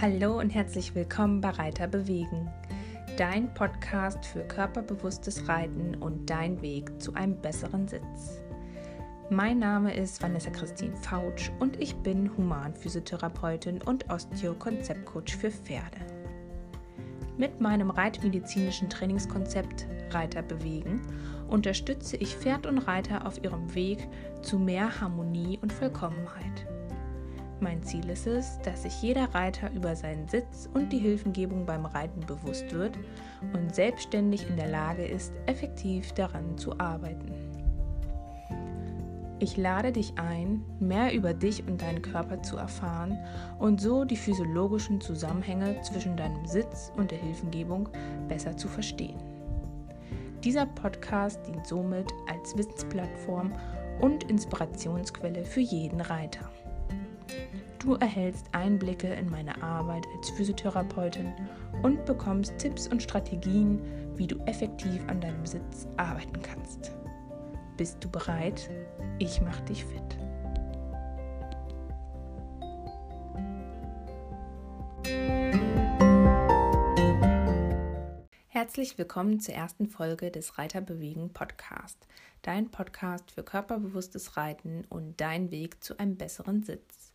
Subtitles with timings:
[0.00, 2.48] Hallo und herzlich willkommen bei Reiter bewegen,
[3.16, 8.40] dein Podcast für körperbewusstes Reiten und dein Weg zu einem besseren Sitz.
[9.28, 15.98] Mein Name ist Vanessa Christine Fautsch und ich bin Humanphysiotherapeutin und Osteo-Konzeptcoach für Pferde.
[17.36, 21.02] Mit meinem reitmedizinischen Trainingskonzept Reiter bewegen
[21.48, 24.06] unterstütze ich Pferd und Reiter auf ihrem Weg
[24.42, 26.68] zu mehr Harmonie und Vollkommenheit.
[27.60, 31.86] Mein Ziel ist es, dass sich jeder Reiter über seinen Sitz und die Hilfengebung beim
[31.86, 32.96] Reiten bewusst wird
[33.52, 37.32] und selbstständig in der Lage ist, effektiv daran zu arbeiten.
[39.40, 43.18] Ich lade dich ein, mehr über dich und deinen Körper zu erfahren
[43.58, 47.88] und so die physiologischen Zusammenhänge zwischen deinem Sitz und der Hilfengebung
[48.28, 49.18] besser zu verstehen.
[50.44, 53.52] Dieser Podcast dient somit als Wissensplattform
[54.00, 56.50] und Inspirationsquelle für jeden Reiter.
[57.78, 61.32] Du erhältst Einblicke in meine Arbeit als Physiotherapeutin
[61.82, 63.80] und bekommst Tipps und Strategien,
[64.16, 66.92] wie du effektiv an deinem Sitz arbeiten kannst.
[67.76, 68.68] Bist du bereit?
[69.18, 70.18] Ich mache dich fit.
[78.48, 82.08] Herzlich willkommen zur ersten Folge des Reiterbewegen Podcast,
[82.42, 87.07] dein Podcast für körperbewusstes Reiten und dein Weg zu einem besseren Sitz.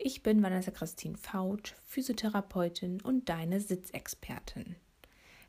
[0.00, 4.76] Ich bin Vanessa Christine Fautsch, Physiotherapeutin und deine Sitzexpertin.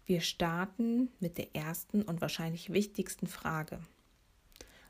[0.08, 3.80] Wir starten mit der ersten und wahrscheinlich wichtigsten Frage.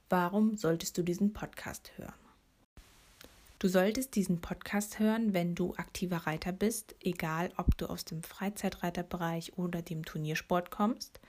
[0.07, 2.13] Warum solltest du diesen Podcast hören?
[3.59, 8.23] Du solltest diesen Podcast hören, wenn du aktiver Reiter bist, egal ob du aus dem
[8.23, 11.19] Freizeitreiterbereich oder dem Turniersport kommst,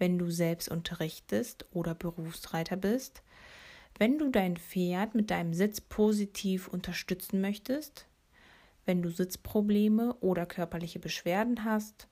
[0.00, 3.22] wenn du selbst unterrichtest oder Berufsreiter bist,
[3.98, 8.06] wenn du dein Pferd mit deinem Sitz positiv unterstützen möchtest,
[8.84, 12.08] wenn du Sitzprobleme oder körperliche Beschwerden hast,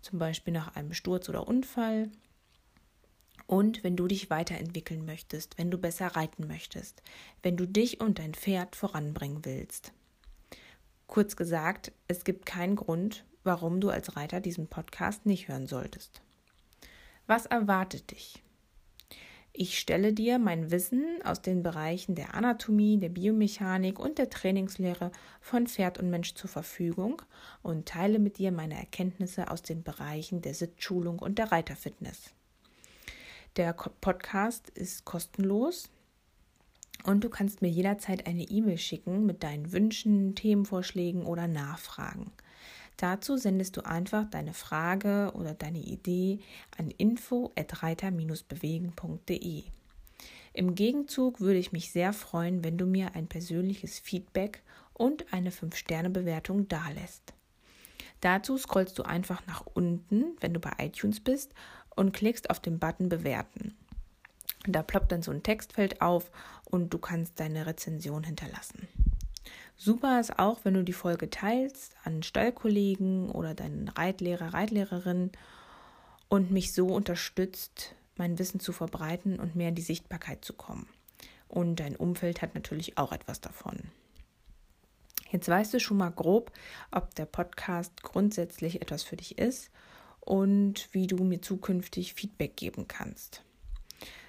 [0.00, 2.10] zum Beispiel nach einem Sturz oder Unfall,
[3.46, 7.02] und wenn du dich weiterentwickeln möchtest, wenn du besser reiten möchtest,
[7.42, 9.92] wenn du dich und dein Pferd voranbringen willst.
[11.06, 16.22] Kurz gesagt, es gibt keinen Grund, warum du als Reiter diesen Podcast nicht hören solltest.
[17.26, 18.42] Was erwartet dich?
[19.56, 25.12] Ich stelle dir mein Wissen aus den Bereichen der Anatomie, der Biomechanik und der Trainingslehre
[25.40, 27.22] von Pferd und Mensch zur Verfügung
[27.62, 32.32] und teile mit dir meine Erkenntnisse aus den Bereichen der Sitzschulung und der Reiterfitness.
[33.54, 35.88] Der Podcast ist kostenlos
[37.04, 42.32] und du kannst mir jederzeit eine E-Mail schicken mit deinen Wünschen, Themenvorschlägen oder Nachfragen.
[42.96, 46.38] Dazu sendest du einfach deine Frage oder deine Idee
[46.78, 49.64] an info@reiter-bewegen.de.
[50.52, 54.62] Im Gegenzug würde ich mich sehr freuen, wenn du mir ein persönliches Feedback
[54.92, 57.34] und eine 5-Sterne-Bewertung dalässt.
[58.20, 61.52] Dazu scrollst du einfach nach unten, wenn du bei iTunes bist,
[61.96, 63.74] und klickst auf den Button Bewerten.
[64.66, 66.30] Da ploppt dann so ein Textfeld auf
[66.64, 68.88] und du kannst deine Rezension hinterlassen.
[69.76, 75.32] Super ist auch, wenn du die Folge teilst an Stallkollegen oder deinen Reitlehrer, Reitlehrerin
[76.28, 80.88] und mich so unterstützt, mein Wissen zu verbreiten und mehr in die Sichtbarkeit zu kommen.
[81.48, 83.78] Und dein Umfeld hat natürlich auch etwas davon.
[85.30, 86.52] Jetzt weißt du schon mal grob,
[86.92, 89.70] ob der Podcast grundsätzlich etwas für dich ist
[90.20, 93.42] und wie du mir zukünftig Feedback geben kannst.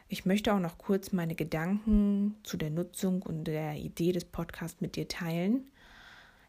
[0.07, 4.79] Ich möchte auch noch kurz meine Gedanken zu der Nutzung und der Idee des Podcasts
[4.79, 5.71] mit dir teilen.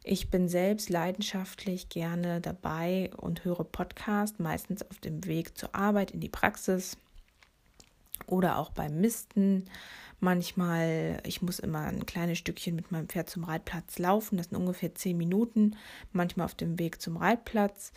[0.05, 6.11] Ich bin selbst leidenschaftlich gerne dabei und höre Podcast, meistens auf dem Weg zur Arbeit
[6.11, 6.99] in die Praxis
[8.27, 9.65] oder auch beim Misten.
[10.21, 14.59] Manchmal, ich muss immer ein kleines Stückchen mit meinem Pferd zum Reitplatz laufen, das sind
[14.59, 15.77] ungefähr zehn Minuten,
[16.13, 17.93] manchmal auf dem Weg zum Reitplatz.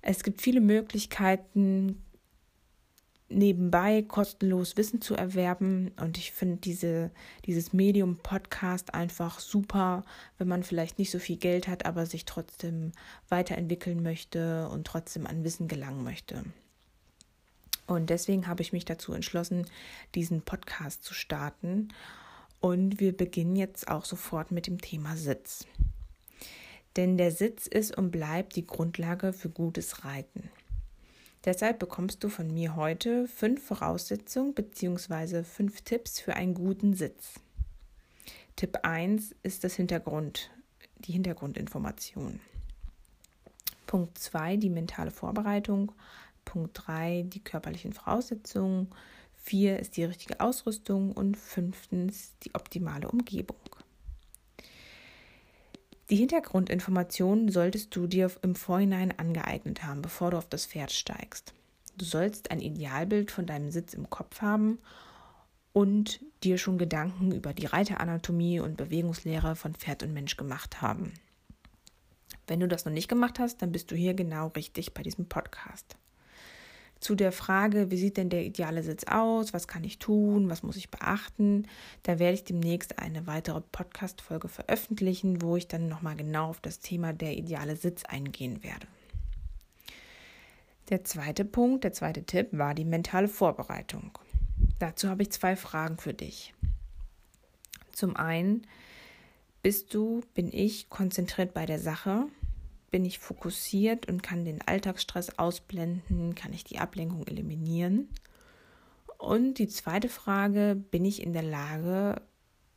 [0.00, 2.02] Es gibt viele Möglichkeiten,
[3.28, 5.92] nebenbei kostenlos Wissen zu erwerben.
[6.00, 7.10] Und ich finde diese,
[7.44, 10.04] dieses Medium Podcast einfach super,
[10.38, 12.92] wenn man vielleicht nicht so viel Geld hat, aber sich trotzdem
[13.28, 16.44] weiterentwickeln möchte und trotzdem an Wissen gelangen möchte.
[17.86, 19.66] Und deswegen habe ich mich dazu entschlossen,
[20.14, 21.88] diesen Podcast zu starten.
[22.60, 25.66] Und wir beginnen jetzt auch sofort mit dem Thema Sitz.
[26.96, 30.48] Denn der Sitz ist und bleibt die Grundlage für gutes Reiten.
[31.46, 35.44] Deshalb bekommst du von mir heute fünf Voraussetzungen bzw.
[35.44, 37.34] fünf Tipps für einen guten Sitz.
[38.56, 40.50] Tipp 1 ist das Hintergrund,
[40.98, 42.40] die Hintergrundinformation.
[43.86, 45.92] Punkt 2 die mentale Vorbereitung.
[46.44, 48.88] Punkt 3 die körperlichen Voraussetzungen.
[49.36, 53.75] 4 ist die richtige Ausrüstung und fünftens die optimale Umgebung.
[56.08, 61.52] Die Hintergrundinformationen solltest du dir im Vorhinein angeeignet haben, bevor du auf das Pferd steigst.
[61.98, 64.78] Du sollst ein Idealbild von deinem Sitz im Kopf haben
[65.72, 71.12] und dir schon Gedanken über die Reiteranatomie und Bewegungslehre von Pferd und Mensch gemacht haben.
[72.46, 75.26] Wenn du das noch nicht gemacht hast, dann bist du hier genau richtig bei diesem
[75.26, 75.96] Podcast.
[77.06, 79.52] Zu der Frage, wie sieht denn der ideale Sitz aus?
[79.52, 80.50] Was kann ich tun?
[80.50, 81.68] Was muss ich beachten?
[82.02, 86.80] Da werde ich demnächst eine weitere Podcast-Folge veröffentlichen, wo ich dann nochmal genau auf das
[86.80, 88.88] Thema der ideale Sitz eingehen werde.
[90.88, 94.18] Der zweite Punkt, der zweite Tipp war die mentale Vorbereitung.
[94.80, 96.54] Dazu habe ich zwei Fragen für dich.
[97.92, 98.66] Zum einen,
[99.62, 102.26] bist du, bin ich konzentriert bei der Sache?
[102.96, 106.34] Bin ich fokussiert und kann den Alltagsstress ausblenden?
[106.34, 108.08] Kann ich die Ablenkung eliminieren?
[109.18, 112.22] Und die zweite Frage, bin ich in der Lage,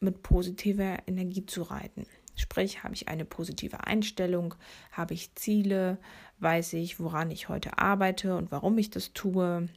[0.01, 2.05] mit positiver Energie zu reiten?
[2.35, 4.55] Sprich, habe ich eine positive Einstellung,
[4.91, 5.99] habe ich Ziele,
[6.39, 9.69] weiß ich, woran ich heute arbeite und warum ich das tue.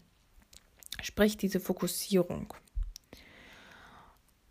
[1.00, 2.52] Sprich, diese Fokussierung.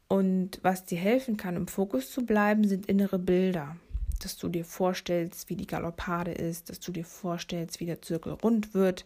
[0.07, 3.75] Und was dir helfen kann, im Fokus zu bleiben, sind innere Bilder.
[4.23, 8.33] Dass du dir vorstellst, wie die Galoppade ist, dass du dir vorstellst, wie der Zirkel
[8.33, 9.05] rund wird.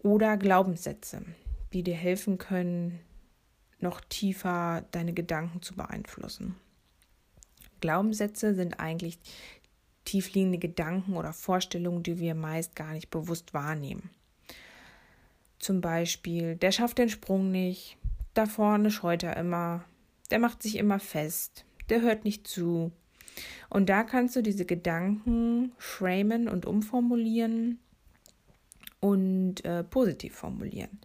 [0.00, 1.22] Oder Glaubenssätze,
[1.72, 3.00] die dir helfen können,
[3.80, 6.56] noch tiefer deine Gedanken zu beeinflussen.
[7.80, 9.18] Glaubenssätze sind eigentlich
[10.04, 14.10] tiefliegende Gedanken oder Vorstellungen, die wir meist gar nicht bewusst wahrnehmen.
[15.58, 17.98] Zum Beispiel, der schafft den Sprung nicht,
[18.34, 19.84] da vorne scheut er immer,
[20.30, 22.92] der macht sich immer fest, der hört nicht zu.
[23.70, 27.78] Und da kannst du diese Gedanken framen und umformulieren
[29.00, 31.00] und äh, positiv formulieren.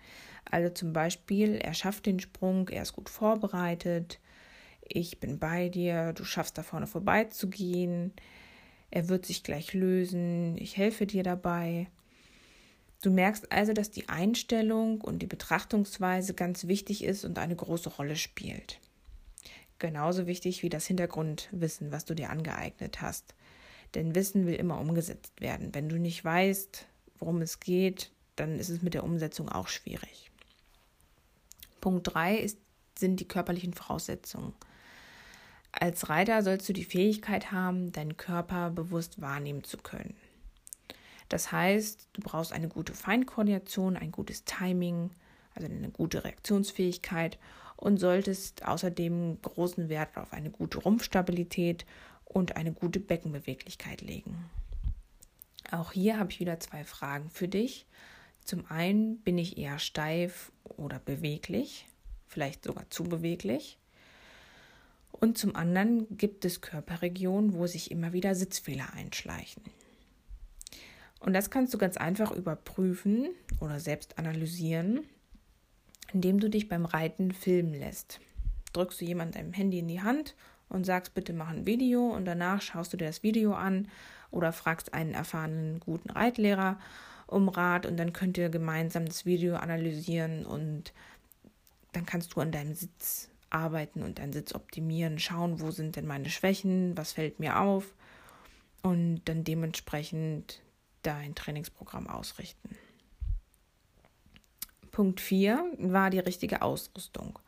[0.50, 4.19] Also zum Beispiel, er schafft den Sprung, er ist gut vorbereitet,
[4.81, 8.13] ich bin bei dir, du schaffst da vorne vorbeizugehen,
[8.91, 11.88] er wird sich gleich lösen, ich helfe dir dabei.
[13.01, 17.89] Du merkst also, dass die Einstellung und die Betrachtungsweise ganz wichtig ist und eine große
[17.89, 18.80] Rolle spielt.
[19.83, 23.35] Genauso wichtig wie das Hintergrundwissen, was du dir angeeignet hast.
[23.95, 25.75] Denn Wissen will immer umgesetzt werden.
[25.75, 26.85] Wenn du nicht weißt,
[27.19, 30.31] worum es geht, dann ist es mit der Umsetzung auch schwierig.
[31.81, 32.50] Punkt 3
[32.97, 34.53] sind die körperlichen Voraussetzungen.
[35.74, 40.15] Als Reiter sollst du die Fähigkeit haben, deinen Körper bewusst wahrnehmen zu können.
[41.27, 45.09] Das heißt, du brauchst eine gute Feinkoordination, ein gutes Timing,
[45.53, 47.38] also eine gute Reaktionsfähigkeit
[47.83, 51.85] und solltest außerdem großen Wert auf eine gute Rumpfstabilität
[52.24, 54.50] und eine gute Beckenbeweglichkeit legen.
[55.69, 57.85] Auch hier habe ich wieder zwei Fragen für dich.
[58.45, 61.85] Zum einen bin ich eher steif oder beweglich,
[62.25, 63.77] vielleicht sogar zu beweglich.
[65.12, 69.62] Und zum anderen gibt es Körperregionen, wo sich immer wieder Sitzfehler einschleichen.
[71.19, 73.27] Und das kannst du ganz einfach überprüfen
[73.59, 75.01] oder selbst analysieren,
[76.13, 78.19] indem du dich beim Reiten filmen lässt.
[78.74, 80.36] Drückst du jemand deinem Handy in die Hand
[80.69, 83.88] und sagst, bitte mach ein Video und danach schaust du dir das Video an
[84.31, 86.80] oder fragst einen erfahrenen guten Reitlehrer
[87.27, 90.94] um Rat und dann könnt ihr gemeinsam das Video analysieren und
[91.94, 96.07] dann kannst du an deinem Sitz arbeiten und deinen Sitz optimieren, schauen, wo sind denn
[96.07, 97.94] meine Schwächen, was fällt mir auf
[98.81, 100.61] und dann dementsprechend
[101.04, 102.76] dein Trainingsprogramm ausrichten.
[104.94, 107.40] Punkt 4 war die richtige Ausrüstung.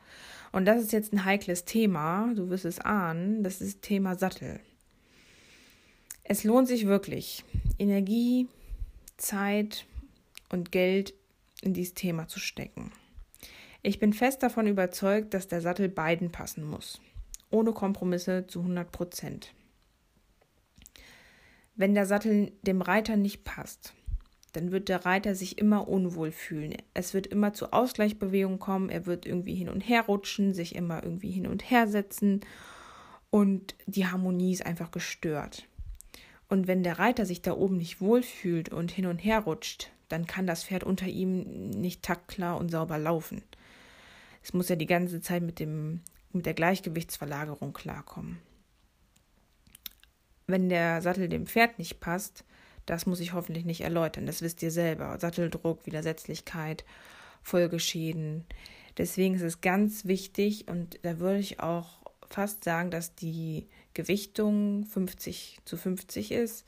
[0.52, 4.60] Und das ist jetzt ein heikles Thema, du wirst es ahnen, das ist Thema Sattel.
[6.24, 7.46] Es lohnt sich wirklich,
[7.78, 8.48] Energie,
[9.16, 9.86] Zeit
[10.50, 11.14] und Geld
[11.62, 12.92] in dieses Thema zu stecken.
[13.84, 17.00] Ich bin fest davon überzeugt, dass der Sattel beiden passen muss.
[17.52, 19.54] Ohne Kompromisse zu 100 Prozent.
[21.76, 23.94] Wenn der Sattel dem Reiter nicht passt,
[24.56, 26.76] dann wird der Reiter sich immer unwohl fühlen.
[26.94, 31.04] Es wird immer zu Ausgleichbewegungen kommen, er wird irgendwie hin und her rutschen, sich immer
[31.04, 32.42] irgendwie hin und her setzen
[33.30, 35.68] und die Harmonie ist einfach gestört.
[36.48, 40.26] Und wenn der Reiter sich da oben nicht wohlfühlt und hin und her rutscht, dann
[40.26, 43.42] kann das Pferd unter ihm nicht taktklar und sauber laufen.
[44.42, 48.38] Es muss ja die ganze Zeit mit, dem, mit der Gleichgewichtsverlagerung klarkommen.
[50.48, 52.46] Wenn der Sattel dem Pferd nicht passt,
[52.86, 55.18] das muss ich hoffentlich nicht erläutern, das wisst ihr selber.
[55.20, 56.86] Satteldruck, Widersetzlichkeit,
[57.42, 58.46] Folgeschäden.
[58.98, 62.00] Deswegen ist es ganz wichtig und da würde ich auch
[62.30, 66.66] fast sagen, dass die Gewichtung 50 zu 50 ist,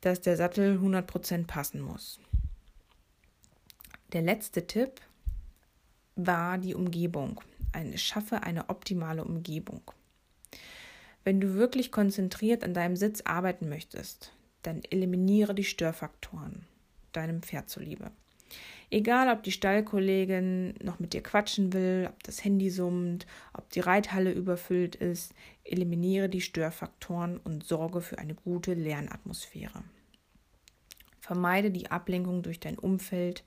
[0.00, 2.20] dass der Sattel 100% passen muss.
[4.12, 5.00] Der letzte Tipp
[6.16, 7.40] war die Umgebung.
[7.72, 9.82] Eine, schaffe eine optimale Umgebung.
[11.24, 14.32] Wenn du wirklich konzentriert an deinem Sitz arbeiten möchtest,
[14.68, 16.66] dann eliminiere die Störfaktoren
[17.12, 18.10] deinem Pferd zuliebe.
[18.90, 23.80] Egal, ob die Stallkollegin noch mit dir quatschen will, ob das Handy summt, ob die
[23.80, 25.34] Reithalle überfüllt ist,
[25.64, 29.82] eliminiere die Störfaktoren und sorge für eine gute Lernatmosphäre.
[31.20, 33.44] Vermeide die Ablenkung durch dein Umfeld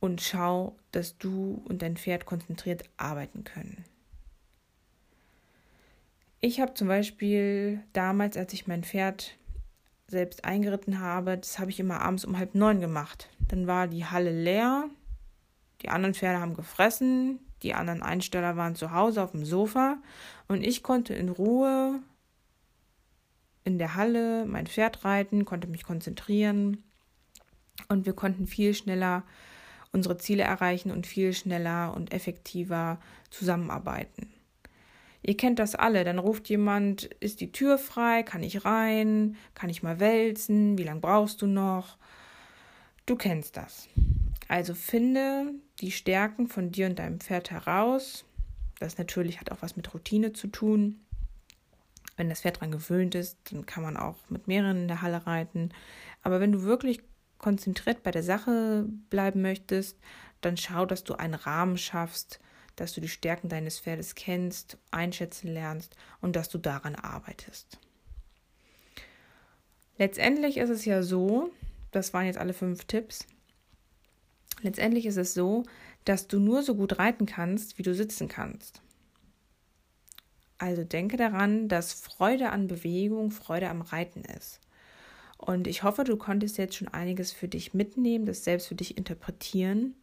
[0.00, 3.84] und schau, dass du und dein Pferd konzentriert arbeiten können.
[6.40, 9.38] Ich habe zum Beispiel damals, als ich mein Pferd
[10.12, 13.28] selbst eingeritten habe, das habe ich immer abends um halb neun gemacht.
[13.48, 14.88] Dann war die Halle leer,
[15.80, 19.96] die anderen Pferde haben gefressen, die anderen Einsteller waren zu Hause auf dem Sofa
[20.48, 22.00] und ich konnte in Ruhe
[23.64, 26.84] in der Halle mein Pferd reiten, konnte mich konzentrieren
[27.88, 29.24] und wir konnten viel schneller
[29.92, 32.98] unsere Ziele erreichen und viel schneller und effektiver
[33.30, 34.31] zusammenarbeiten.
[35.22, 39.70] Ihr kennt das alle, dann ruft jemand, ist die Tür frei, kann ich rein, kann
[39.70, 41.96] ich mal wälzen, wie lange brauchst du noch?
[43.06, 43.88] Du kennst das.
[44.48, 48.24] Also finde die Stärken von dir und deinem Pferd heraus.
[48.80, 51.00] Das natürlich hat auch was mit Routine zu tun.
[52.16, 55.26] Wenn das Pferd daran gewöhnt ist, dann kann man auch mit mehreren in der Halle
[55.26, 55.70] reiten.
[56.22, 57.00] Aber wenn du wirklich
[57.38, 59.98] konzentriert bei der Sache bleiben möchtest,
[60.40, 62.40] dann schau, dass du einen Rahmen schaffst,
[62.76, 67.78] dass du die Stärken deines Pferdes kennst, einschätzen lernst und dass du daran arbeitest.
[69.98, 71.50] Letztendlich ist es ja so,
[71.90, 73.26] das waren jetzt alle fünf Tipps,
[74.62, 75.64] letztendlich ist es so,
[76.04, 78.80] dass du nur so gut reiten kannst, wie du sitzen kannst.
[80.58, 84.60] Also denke daran, dass Freude an Bewegung Freude am Reiten ist.
[85.36, 88.96] Und ich hoffe, du konntest jetzt schon einiges für dich mitnehmen, das selbst für dich
[88.96, 89.96] interpretieren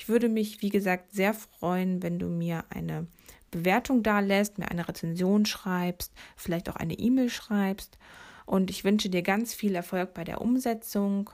[0.00, 3.06] ich würde mich, wie gesagt, sehr freuen, wenn du mir eine
[3.50, 7.98] Bewertung da lässt, mir eine Rezension schreibst, vielleicht auch eine E-Mail schreibst.
[8.46, 11.28] Und ich wünsche dir ganz viel Erfolg bei der Umsetzung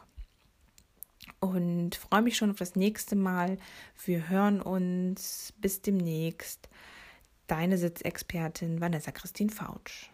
[1.39, 3.59] und freue mich schon auf das nächste Mal.
[4.05, 5.55] Wir hören uns.
[5.59, 6.69] Bis demnächst.
[7.47, 10.11] Deine Sitzexpertin Vanessa Christine Fautsch.